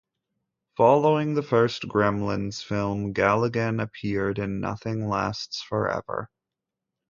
[0.77, 6.27] Following the first "Gremlins" film, Galligan appeared in "Nothing Lasts Forever".